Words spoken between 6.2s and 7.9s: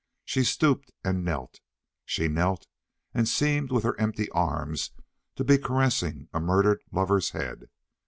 a murdered lover's head.